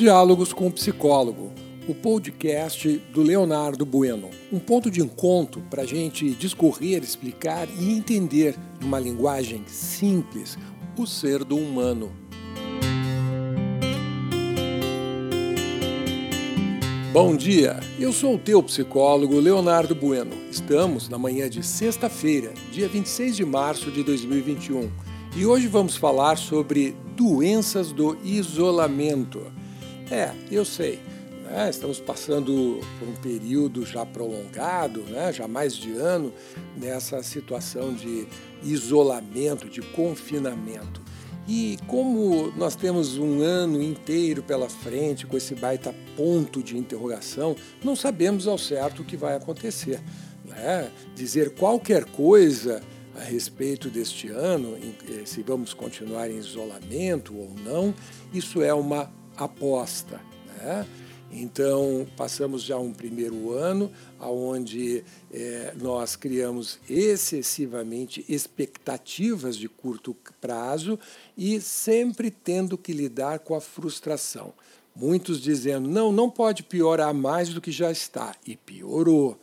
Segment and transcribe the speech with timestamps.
[0.00, 1.52] Diálogos com o Psicólogo,
[1.86, 4.30] o podcast do Leonardo Bueno.
[4.50, 10.56] Um ponto de encontro para a gente discorrer, explicar e entender, numa linguagem simples,
[10.96, 12.10] o ser do humano.
[17.12, 20.32] Bom dia, eu sou o teu psicólogo Leonardo Bueno.
[20.50, 24.90] Estamos na manhã de sexta-feira, dia 26 de março de 2021,
[25.36, 29.59] e hoje vamos falar sobre doenças do isolamento.
[30.10, 30.98] É, eu sei.
[31.44, 31.70] Né?
[31.70, 35.32] Estamos passando por um período já prolongado, né?
[35.32, 36.32] já mais de ano,
[36.76, 38.26] nessa situação de
[38.62, 41.00] isolamento, de confinamento.
[41.48, 47.56] E como nós temos um ano inteiro pela frente com esse baita ponto de interrogação,
[47.82, 50.00] não sabemos ao certo o que vai acontecer.
[50.44, 50.90] Né?
[51.14, 52.80] Dizer qualquer coisa
[53.16, 57.94] a respeito deste ano, eh, se vamos continuar em isolamento ou não,
[58.32, 59.10] isso é uma
[59.44, 60.20] aposta.
[60.56, 60.86] Né?
[61.32, 63.90] Então, passamos já um primeiro ano
[64.20, 70.98] onde é, nós criamos excessivamente expectativas de curto prazo
[71.36, 74.52] e sempre tendo que lidar com a frustração.
[74.94, 78.34] Muitos dizendo, não, não pode piorar mais do que já está.
[78.44, 79.38] E piorou.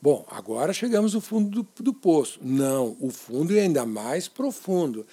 [0.00, 2.38] Bom, agora chegamos no fundo do, do poço.
[2.42, 5.04] Não, o fundo é ainda mais profundo.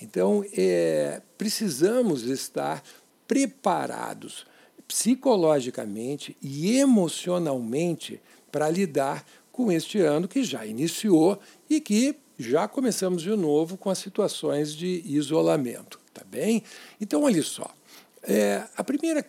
[0.00, 2.82] Então, é, precisamos estar
[3.28, 4.44] preparados
[4.88, 13.22] psicologicamente e emocionalmente para lidar com este ano que já iniciou e que já começamos
[13.22, 16.62] de novo com as situações de isolamento, tá bem?
[17.00, 17.68] Então, olha só,
[18.22, 19.24] é, a primeira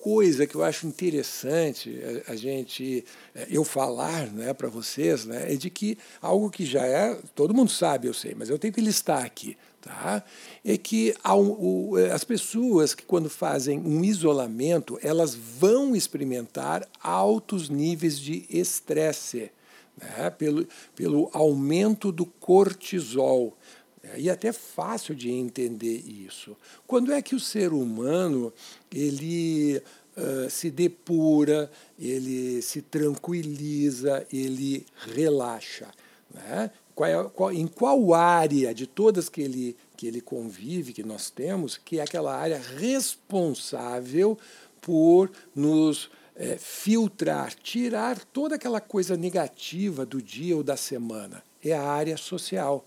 [0.00, 3.04] coisa que eu acho interessante a, a gente
[3.34, 7.54] é, eu falar né, para vocês né, é de que algo que já é todo
[7.54, 10.22] mundo sabe eu sei mas eu tenho que listar aqui tá?
[10.64, 18.18] é que é, as pessoas que quando fazem um isolamento, elas vão experimentar altos níveis
[18.18, 19.50] de estresse,
[19.96, 20.30] né?
[20.30, 23.56] pelo, pelo aumento do cortisol.
[24.02, 24.20] Né?
[24.20, 26.56] E é até fácil de entender isso.
[26.86, 28.52] Quando é que o ser humano
[28.92, 29.82] ele
[30.16, 35.88] uh, se depura, ele se tranquiliza, ele relaxa?
[36.32, 36.70] Né?
[36.98, 41.30] Qual é, qual, em qual área de todas que ele, que ele convive, que nós
[41.30, 44.36] temos, que é aquela área responsável
[44.80, 51.40] por nos é, filtrar, tirar toda aquela coisa negativa do dia ou da semana.
[51.64, 52.84] É a área social.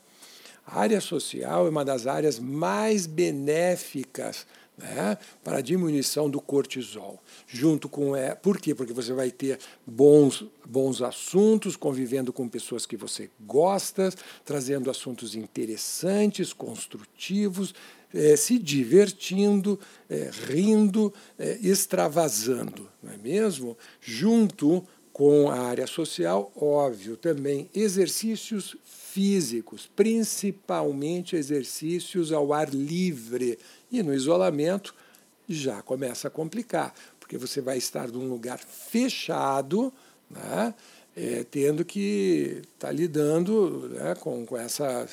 [0.68, 4.46] A área social é uma das áreas mais benéficas
[4.78, 7.22] né, para a diminuição do cortisol.
[7.48, 8.74] Junto com é, por quê?
[8.74, 14.12] Porque você vai ter bons, bons assuntos, convivendo com pessoas que você gosta,
[14.44, 17.74] trazendo assuntos interessantes, construtivos,
[18.14, 19.80] é, se divertindo,
[20.10, 23.78] é, rindo, é, extravasando, não é mesmo?
[24.02, 33.60] Junto com a área social, óbvio, também exercícios físicos, principalmente exercícios ao ar livre.
[33.92, 34.96] E no isolamento
[35.48, 39.94] já começa a complicar, porque você vai estar num lugar fechado,
[40.30, 40.74] né?
[41.14, 45.06] É, tendo que estar tá lidando né, com, com, essa,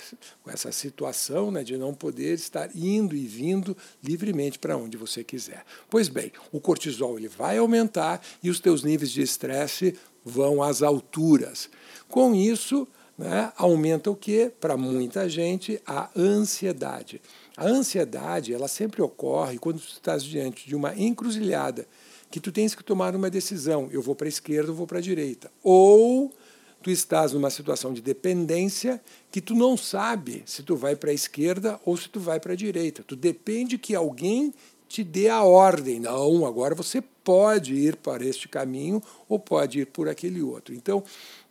[0.45, 5.25] com essa situação né, de não poder estar indo e vindo livremente para onde você
[5.25, 5.65] quiser.
[5.91, 10.83] Pois bem, o cortisol ele vai aumentar e os teus níveis de estresse vão às
[10.83, 11.69] alturas.
[12.09, 12.87] Com isso,
[13.19, 14.53] né, aumenta o que?
[14.61, 17.21] Para muita gente, a ansiedade.
[17.59, 21.89] A ansiedade, ela sempre ocorre quando tu estás diante de uma encruzilhada,
[22.31, 24.99] que tu tens que tomar uma decisão, eu vou para a esquerda ou vou para
[24.99, 25.51] a direita.
[25.61, 26.33] Ou
[26.81, 29.03] tu estás numa situação de dependência
[29.33, 32.53] que tu não sabe se tu vai para a esquerda ou se tu vai para
[32.53, 33.03] a direita.
[33.03, 34.55] Tu depende que alguém
[34.89, 35.99] te dê a ordem.
[35.99, 40.73] Não, agora você pode ir para este caminho ou pode ir por aquele outro.
[40.73, 41.03] Então,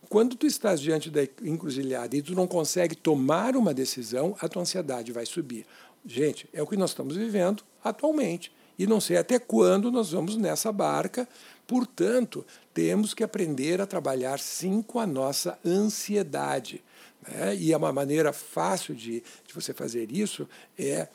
[0.08, 4.62] quando tu estás diante da encruzilhada e tu não consegue tomar uma decisão, a tua
[4.62, 5.66] ansiedade vai subir.
[6.10, 8.50] Gente, é o que nós estamos vivendo atualmente.
[8.78, 11.28] E não sei até quando nós vamos nessa barca.
[11.66, 16.82] Portanto, temos que aprender a trabalhar sim com a nossa ansiedade.
[17.28, 17.56] Né?
[17.56, 21.08] E é uma maneira fácil de, de você fazer isso é,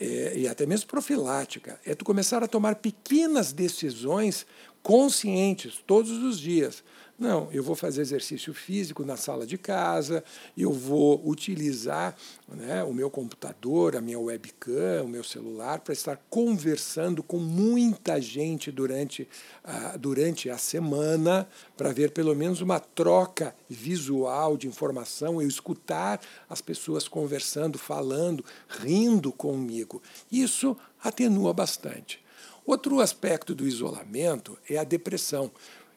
[0.00, 4.46] é, e até mesmo profilática, é tu começar a tomar pequenas decisões
[4.82, 6.82] conscientes todos os dias.
[7.18, 10.22] Não, eu vou fazer exercício físico na sala de casa,
[10.56, 12.16] eu vou utilizar
[12.46, 18.20] né, o meu computador, a minha webcam, o meu celular para estar conversando com muita
[18.20, 19.28] gente durante,
[19.64, 26.20] uh, durante a semana, para ver pelo menos uma troca visual de informação, eu escutar
[26.48, 30.00] as pessoas conversando, falando, rindo comigo.
[30.30, 32.22] Isso atenua bastante.
[32.68, 35.50] Outro aspecto do isolamento é a depressão.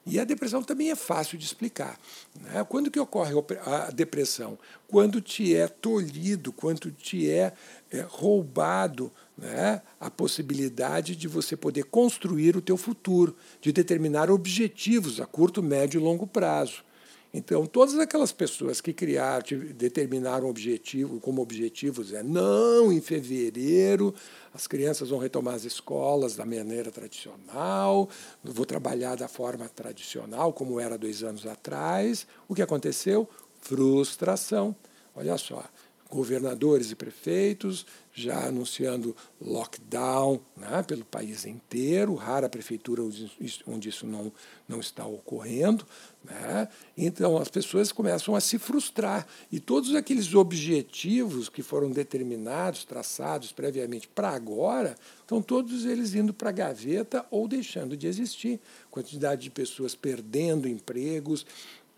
[0.06, 2.00] E a depressão também é fácil de explicar.
[2.40, 2.66] Né?
[2.68, 3.34] Quando que ocorre
[3.66, 4.58] a depressão?
[4.88, 7.54] Quando te é tolhido, quando te é,
[7.92, 9.82] é roubado né?
[10.00, 16.00] a possibilidade de você poder construir o teu futuro, de determinar objetivos a curto, médio
[16.00, 16.84] e longo prazo.
[17.34, 24.14] Então, todas aquelas pessoas que criaram, determinaram objetivo, como objetivos é não, em fevereiro
[24.54, 28.10] as crianças vão retomar as escolas da maneira tradicional,
[28.44, 32.28] vou trabalhar da forma tradicional, como era dois anos atrás.
[32.50, 33.30] O que aconteceu?
[33.62, 34.76] Frustração.
[35.16, 35.64] Olha só,
[36.12, 44.32] governadores e prefeitos já anunciando lockdown né, pelo país inteiro, rara prefeitura onde isso não,
[44.68, 45.86] não está ocorrendo.
[46.24, 46.68] Né?
[46.98, 53.52] Então as pessoas começam a se frustrar e todos aqueles objetivos que foram determinados, traçados
[53.54, 58.60] previamente para agora, estão todos eles indo para a gaveta ou deixando de existir.
[58.92, 61.46] Quantidade de pessoas perdendo empregos,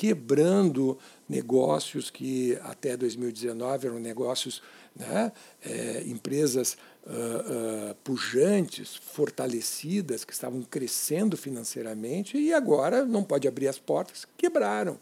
[0.04, 4.62] quebrando negócios que até 2019 eram negócios,
[4.94, 5.32] né,
[5.64, 6.76] é, empresas
[7.08, 14.28] uh, uh, pujantes, fortalecidas, que estavam crescendo financeiramente e agora não pode abrir as portas,
[14.38, 15.00] quebraram.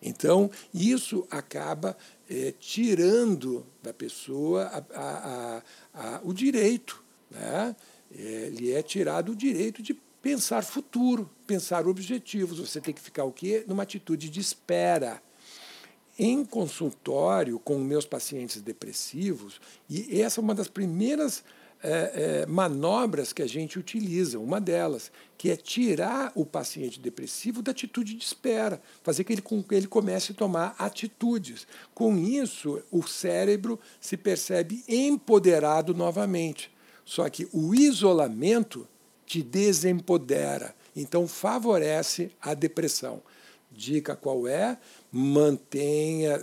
[0.00, 1.96] Então, isso acaba
[2.30, 5.62] é, tirando da pessoa a, a,
[5.92, 7.02] a, o direito.
[7.32, 7.74] Né?
[8.16, 9.92] É, lhe é tirado o direito de
[10.26, 12.58] pensar futuro, pensar objetivos.
[12.58, 13.64] Você tem que ficar o quê?
[13.68, 15.22] Numa atitude de espera.
[16.18, 21.44] Em consultório com meus pacientes depressivos, e essa é uma das primeiras
[21.80, 27.62] é, é, manobras que a gente utiliza, uma delas, que é tirar o paciente depressivo
[27.62, 31.68] da atitude de espera, fazer que ele, com que ele comece a tomar atitudes.
[31.94, 36.74] Com isso, o cérebro se percebe empoderado novamente.
[37.04, 38.88] Só que o isolamento
[39.26, 43.20] te desempodera, então favorece a depressão.
[43.70, 44.78] Dica qual é?
[45.12, 46.42] Mantenha,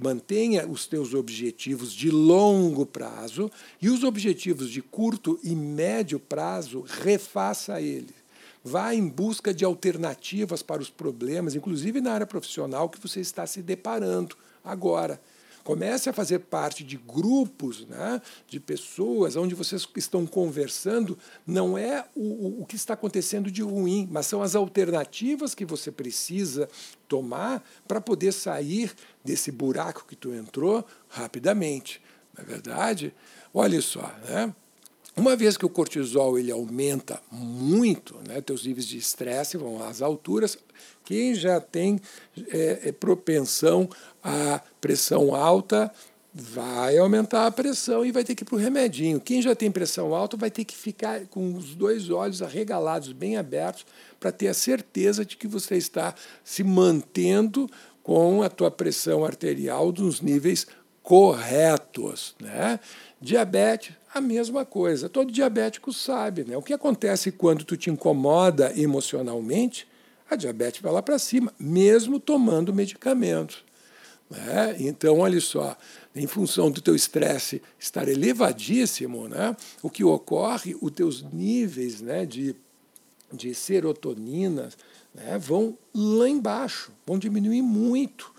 [0.00, 3.50] mantenha os teus objetivos de longo prazo
[3.82, 8.14] e os objetivos de curto e médio prazo, refaça eles.
[8.64, 13.46] Vá em busca de alternativas para os problemas, inclusive na área profissional que você está
[13.46, 15.20] se deparando agora.
[15.68, 21.18] Comece a fazer parte de grupos né, de pessoas onde vocês estão conversando.
[21.46, 25.92] Não é o, o que está acontecendo de ruim, mas são as alternativas que você
[25.92, 26.70] precisa
[27.06, 32.00] tomar para poder sair desse buraco que tu entrou rapidamente.
[32.34, 33.14] Não é verdade?
[33.52, 34.54] Olha só, né?
[35.18, 40.00] Uma vez que o cortisol ele aumenta muito, né, teus níveis de estresse vão às
[40.00, 40.56] alturas,
[41.04, 42.00] quem já tem
[42.50, 43.88] é, é, propensão
[44.22, 45.92] à pressão alta
[46.32, 49.18] vai aumentar a pressão e vai ter que ir para o remedinho.
[49.18, 53.36] Quem já tem pressão alta vai ter que ficar com os dois olhos arregalados, bem
[53.36, 53.84] abertos,
[54.20, 57.68] para ter a certeza de que você está se mantendo
[58.04, 60.66] com a tua pressão arterial nos níveis
[61.02, 62.36] corretos.
[62.40, 62.78] Né?
[63.20, 65.08] Diabetes, a mesma coisa.
[65.08, 66.44] Todo diabético sabe.
[66.44, 66.56] Né?
[66.56, 69.86] O que acontece quando tu te incomoda emocionalmente,
[70.30, 73.64] a diabetes vai lá para cima, mesmo tomando medicamentos.
[74.30, 74.76] Né?
[74.80, 75.76] Então, olha só,
[76.14, 79.56] em função do teu estresse estar elevadíssimo, né?
[79.82, 82.54] o que ocorre, os teus níveis né, de,
[83.32, 84.68] de serotonina
[85.14, 88.32] né, vão lá embaixo, vão diminuir muito.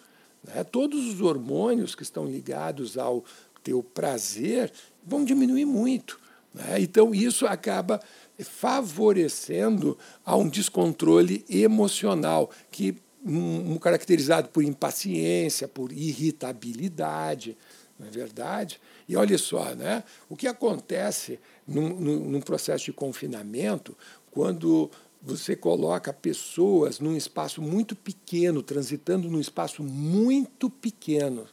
[0.43, 0.63] Né?
[0.63, 3.25] Todos os hormônios que estão ligados ao
[3.63, 4.71] teu prazer
[5.05, 6.19] vão diminuir muito.
[6.53, 6.81] Né?
[6.81, 7.99] Então, isso acaba
[8.39, 17.57] favorecendo a um descontrole emocional, que um, um, caracterizado por impaciência, por irritabilidade,
[17.99, 18.79] não é verdade?
[19.09, 20.03] E olha só, né?
[20.29, 21.37] o que acontece
[21.67, 23.95] num, num processo de confinamento,
[24.31, 24.89] quando
[25.21, 31.45] você coloca pessoas num espaço muito pequeno, transitando num espaço muito pequeno,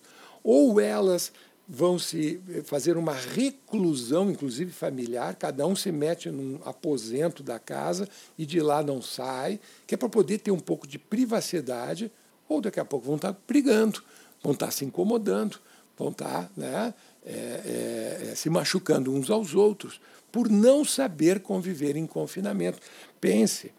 [0.45, 1.33] ou elas
[1.69, 8.09] vão se fazer uma reclusão, inclusive familiar, cada um se mete num aposento da casa
[8.39, 12.11] e de lá não sai, que é para poder ter um pouco de privacidade,
[12.49, 14.03] ou daqui a pouco vão estar brigando,
[14.43, 15.59] vão estar se incomodando,
[15.99, 16.95] vão estar né,
[17.25, 22.79] é, é, se machucando uns aos outros, por não saber conviver em confinamento.
[23.21, 23.73] Pense,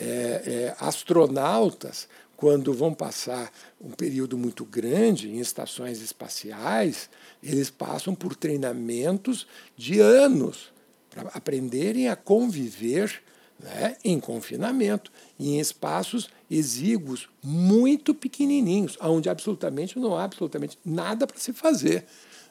[0.00, 2.08] é, astronautas,
[2.42, 7.08] quando vão passar um período muito grande em estações espaciais,
[7.40, 9.46] eles passam por treinamentos
[9.76, 10.72] de anos
[11.08, 13.22] para aprenderem a conviver
[13.60, 21.38] né, em confinamento, em espaços exíguos, muito pequenininhos, onde absolutamente não há absolutamente nada para
[21.38, 22.06] se fazer.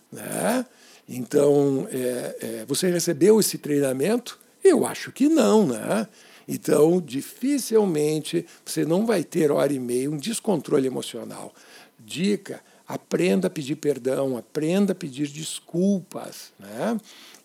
[0.09, 0.65] Né?
[1.05, 6.07] Então, é, é, você recebeu esse treinamento, Eu acho que não, né?
[6.53, 11.53] Então, dificilmente você não vai ter hora e meia um descontrole emocional.
[11.97, 16.51] Dica: aprenda a pedir perdão, aprenda a pedir desculpas.
[16.59, 16.99] Né?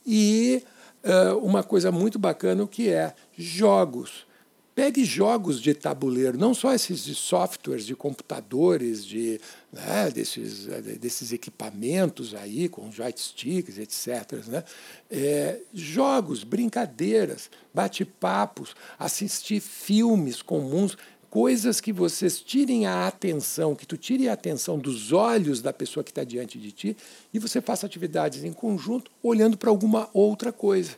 [0.04, 0.60] E
[1.04, 4.26] uh, uma coisa muito bacana que é jogos.
[4.76, 9.40] Pegue jogos de tabuleiro, não só esses de softwares, de computadores, de,
[9.72, 10.66] né, desses,
[11.00, 14.46] desses equipamentos aí, com joysticks, etc.
[14.46, 14.62] Né?
[15.10, 20.98] É, jogos, brincadeiras, bate-papos, assistir filmes comuns
[21.30, 26.04] coisas que vocês tirem a atenção, que tu tire a atenção dos olhos da pessoa
[26.04, 26.96] que está diante de ti
[27.32, 30.96] e você faça atividades em conjunto olhando para alguma outra coisa.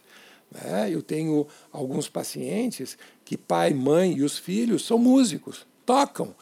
[0.50, 0.90] Né?
[0.90, 2.96] Eu tenho alguns pacientes
[3.28, 6.34] que pai, mãe e os filhos são músicos, tocam,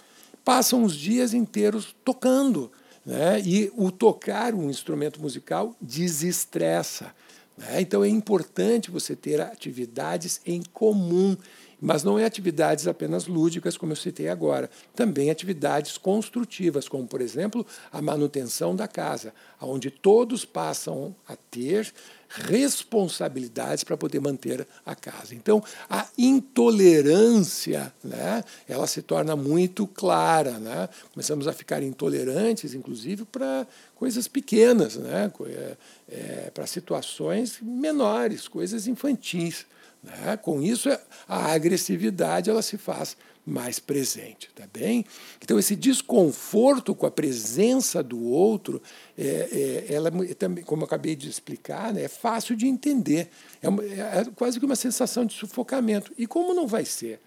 [0.45, 2.71] passam os dias inteiros tocando.
[3.05, 3.43] Né?
[3.45, 7.13] E o tocar um instrumento musical desestressa.
[7.59, 7.81] Né?
[7.81, 11.37] Então é importante você ter atividades em comum
[11.81, 17.21] mas não é atividades apenas lúdicas, como eu citei agora, também atividades construtivas, como, por
[17.21, 21.93] exemplo, a manutenção da casa, onde todos passam a ter
[22.29, 25.35] responsabilidades para poder manter a casa.
[25.35, 30.89] Então, a intolerância, né, ela se torna muito clara, né?
[31.13, 35.31] Começamos a ficar intolerantes, inclusive para coisas pequenas, né?
[35.47, 35.77] É,
[36.09, 39.67] é, para situações menores, coisas infantis.
[40.03, 40.37] Né?
[40.37, 40.89] Com isso,
[41.29, 45.05] a agressividade ela se faz mais presente, tá bem?
[45.41, 48.83] Então esse desconforto com a presença do outro,
[49.17, 53.31] é, é, ela é também, como eu acabei de explicar, né, é fácil de entender.
[53.63, 56.13] É, uma, é, quase que uma sensação de sufocamento.
[56.19, 57.21] E como não vai ser?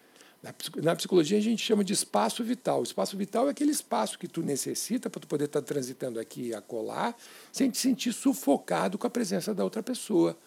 [0.43, 2.81] Na, na psicologia a gente chama de espaço vital.
[2.81, 6.19] O espaço vital é aquele espaço que tu necessita para tu poder estar tá transitando
[6.19, 7.15] aqui e acolá,
[7.49, 10.37] sem te sentir sufocado com a presença da outra pessoa.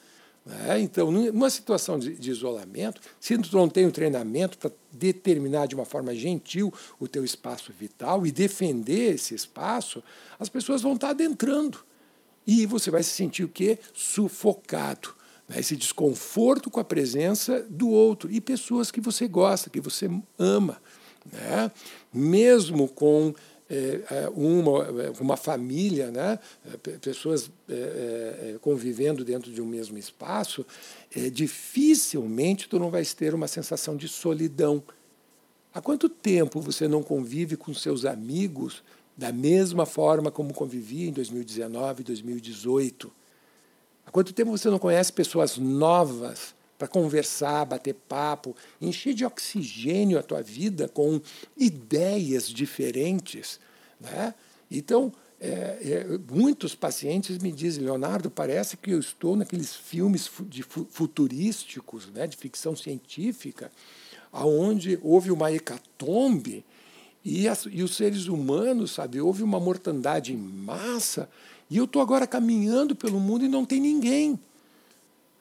[0.44, 0.80] Né?
[0.80, 5.74] Então, numa situação de, de, isolamento, se tu não tem o treinamento para determinar de
[5.74, 10.02] uma forma gentil o teu espaço vital e defender esse espaço,
[10.38, 11.78] as pessoas vão estar adentrando.
[12.46, 13.78] E você vai se sentir o quê?
[13.94, 15.14] Sufocado.
[15.48, 15.60] Né?
[15.60, 18.30] Esse desconforto com a presença do outro.
[18.30, 20.82] E pessoas que você gosta, que você ama.
[21.30, 21.70] Né?
[22.12, 23.32] Mesmo com
[24.34, 26.38] uma, uma família, né?
[27.00, 30.64] pessoas é, convivendo dentro de um mesmo espaço,
[31.32, 34.82] dificilmente tu não vais ter uma sensação de solidão.
[35.74, 38.82] Há quanto tempo você não convive com seus amigos
[39.16, 43.12] da mesma forma como convivia em 2019, 2018?
[44.06, 50.18] Há quanto tempo você não conhece pessoas novas para conversar, bater papo, encher de oxigênio
[50.18, 51.20] a tua vida com
[51.56, 53.60] ideias diferentes.
[54.00, 54.34] Né?
[54.68, 60.64] Então, é, é, muitos pacientes me dizem, Leonardo, parece que eu estou naqueles filmes de
[60.64, 63.70] futurísticos, né, de ficção científica,
[64.32, 66.64] aonde houve uma hecatombe
[67.24, 71.30] e, as, e os seres humanos, sabe, houve uma mortandade em massa,
[71.70, 74.36] e eu estou agora caminhando pelo mundo e não tem ninguém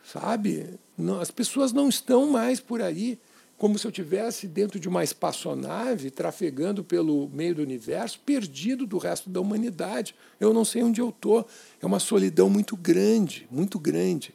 [0.03, 0.79] sabe?
[1.01, 3.19] Não, as pessoas não estão mais por aí
[3.61, 8.97] como se eu tivesse dentro de uma espaçonave trafegando pelo meio do universo, perdido do
[8.97, 10.15] resto da humanidade.
[10.39, 11.47] Eu não sei onde eu estou.
[11.79, 14.33] É uma solidão muito grande, muito grande.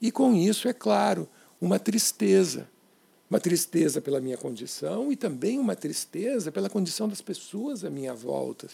[0.00, 1.28] E com isso, é claro,
[1.60, 2.68] uma tristeza.
[3.28, 8.14] Uma tristeza pela minha condição e também uma tristeza pela condição das pessoas à minha
[8.14, 8.68] volta.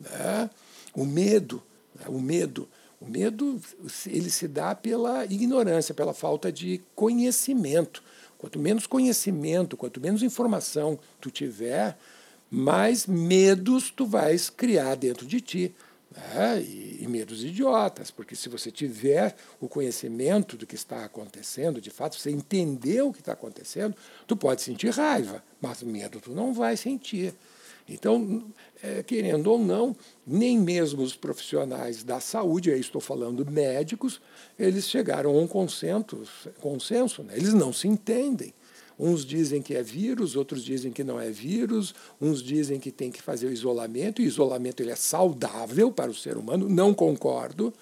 [0.00, 0.50] Né?
[0.92, 1.62] O medo,
[1.94, 2.06] né?
[2.08, 2.68] o medo
[3.00, 3.60] o medo
[4.06, 8.02] ele se dá pela ignorância, pela falta de conhecimento.
[8.38, 11.96] Quanto menos conhecimento, quanto menos informação tu tiver,
[12.50, 15.74] mais medos tu vais criar dentro de ti.
[16.14, 16.62] Né?
[16.62, 21.90] E, e, medos idiotas, porque se você tiver o conhecimento do que está acontecendo, de
[21.90, 23.96] fato, você entender o que está acontecendo,
[24.26, 27.34] tu pode sentir raiva, mas medo tu não vai sentir.
[27.88, 28.44] Então,
[28.84, 34.20] é, querendo ou não, nem mesmo os profissionais da saúde, aí estou falando médicos,
[34.58, 36.20] eles chegaram a um consenso,
[36.60, 37.32] consenso né?
[37.34, 38.52] eles não se entendem.
[38.98, 43.10] Uns dizem que é vírus, outros dizem que não é vírus, uns dizem que tem
[43.10, 47.72] que fazer o isolamento, e isolamento ele é saudável para o ser humano, não concordo.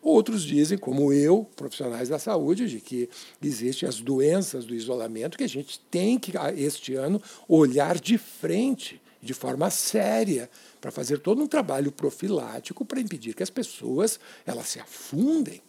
[0.00, 3.08] Outros dizem, como eu, profissionais da saúde, de que
[3.42, 9.01] existem as doenças do isolamento que a gente tem que, este ano, olhar de frente
[9.22, 10.50] de forma séria,
[10.80, 15.62] para fazer todo um trabalho profilático para impedir que as pessoas elas se afundem.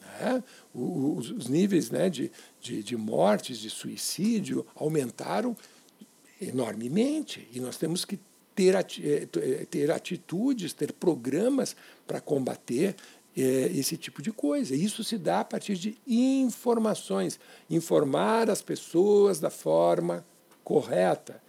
[0.00, 0.42] Né?
[0.72, 2.30] Os, os, níveis né, de,
[2.60, 5.56] de, de mortes, de suicídio aumentaram
[6.40, 8.18] enormemente e nós temos que
[8.54, 11.74] ter, eh, eh, ter atitudes, ter programas
[12.06, 12.94] para combater
[13.36, 13.40] é,
[13.74, 14.74] esse tipo de coisa.
[14.74, 17.40] Isso se dá a partir de informações,
[17.70, 20.24] informar as pessoas da forma
[20.62, 21.40] correta.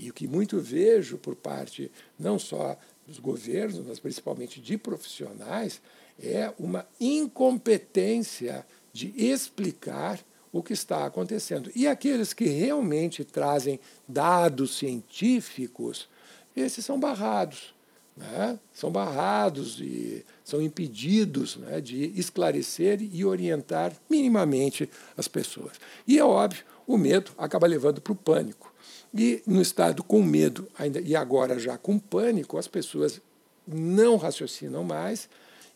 [0.00, 5.82] E o que muito vejo por parte não só dos governos, mas principalmente de profissionais,
[6.18, 10.18] é uma incompetência de explicar
[10.50, 11.70] o que está acontecendo.
[11.76, 13.78] E aqueles que realmente trazem
[14.08, 16.08] dados científicos,
[16.56, 17.74] esses são barrados.
[18.16, 18.58] Né?
[18.72, 25.74] São barrados e são impedidos né, de esclarecer e orientar minimamente as pessoas.
[26.06, 28.69] E é óbvio, o medo acaba levando para o pânico.
[29.14, 33.20] E no estado com medo, ainda e agora já com pânico, as pessoas
[33.66, 35.28] não raciocinam mais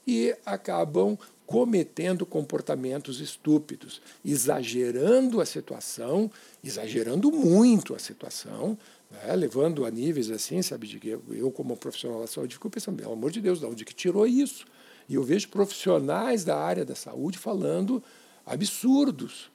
[0.06, 6.30] e acabam cometendo comportamentos estúpidos, exagerando a situação,
[6.62, 8.78] exagerando muito a situação,
[9.10, 12.96] né, levando a níveis assim, sabe, de que eu, como profissional da saúde, fico pensando,
[12.96, 14.64] pelo amor de Deus, de onde que tirou isso?
[15.08, 18.02] E eu vejo profissionais da área da saúde falando
[18.46, 19.50] absurdos.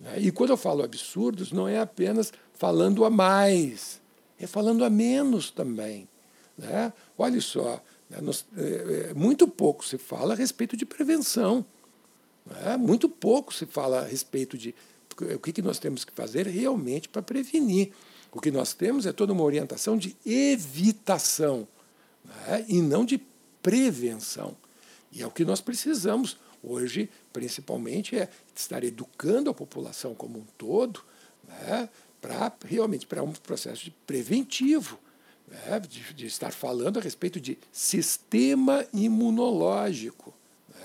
[0.00, 0.16] Né?
[0.18, 4.00] E quando eu falo absurdos, não é apenas falando a mais,
[4.38, 6.08] é falando a menos também.
[6.56, 6.92] Né?
[7.16, 8.18] Olha só, né?
[8.56, 11.64] É, é, muito pouco se fala a respeito de prevenção.
[12.46, 12.76] Né?
[12.76, 14.74] Muito pouco se fala a respeito de
[15.34, 17.92] o que nós temos que fazer realmente para prevenir.
[18.30, 21.66] O que nós temos é toda uma orientação de evitação
[22.68, 23.18] e não de
[23.62, 24.54] prevenção.
[25.10, 30.44] E é o que nós precisamos hoje, principalmente, é estar educando a população como um
[30.56, 31.04] todo
[31.46, 31.86] né?
[32.18, 34.98] para realmente para um processo de preventivo
[35.46, 40.32] né, de, de, estar falando a respeito de sistema imunológico,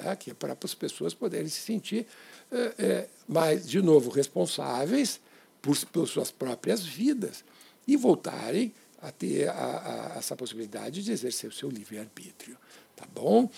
[0.04, 2.06] né, que é para as pessoas poderem se sentir,
[2.52, 5.22] é, é, mais, de novo, responsáveis
[5.62, 7.46] por, por suas próprias vidas
[7.88, 12.58] e voltarem a ter a, a, essa possibilidade de exercer o seu livre-arbítrio.
[12.94, 13.50] Tá bom?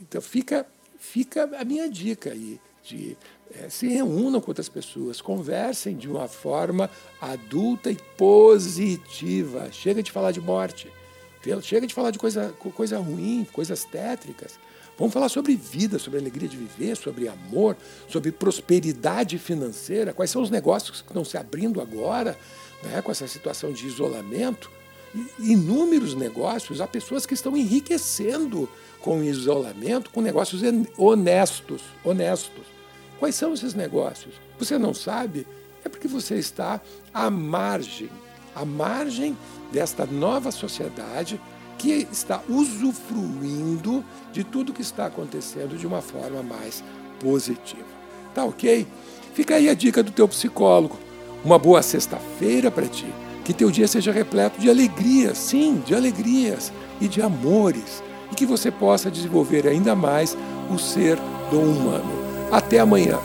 [0.00, 0.66] Então fica,
[1.00, 3.16] fica a minha dica aí de
[3.58, 6.88] é, se reúnam com outras pessoas, conversem de uma forma
[7.20, 9.72] adulta e positiva.
[9.72, 10.90] Chega de falar de morte,
[11.62, 14.58] chega de falar de coisa, coisa ruim, coisas tétricas.
[14.96, 20.42] Vamos falar sobre vida, sobre alegria de viver, sobre amor, sobre prosperidade financeira, quais são
[20.42, 22.38] os negócios que estão se abrindo agora,
[22.82, 24.70] né, com essa situação de isolamento.
[25.38, 28.68] Inúmeros negócios, há pessoas que estão enriquecendo
[29.00, 30.62] com isolamento, com negócios
[30.96, 32.66] honestos, honestos.
[33.18, 34.34] Quais são esses negócios?
[34.58, 35.46] Você não sabe?
[35.84, 36.80] É porque você está
[37.12, 38.10] à margem,
[38.54, 39.36] à margem
[39.72, 41.40] desta nova sociedade
[41.78, 46.84] que está usufruindo de tudo que está acontecendo de uma forma mais
[47.18, 47.88] positiva.
[48.34, 48.86] Tá ok?
[49.34, 50.98] Fica aí a dica do teu psicólogo.
[51.42, 53.10] Uma boa sexta-feira para ti.
[53.50, 58.00] Que teu dia seja repleto de alegrias, sim, de alegrias e de amores.
[58.30, 60.38] E que você possa desenvolver ainda mais
[60.72, 61.18] o ser
[61.50, 62.12] do humano.
[62.52, 63.18] Até amanhã.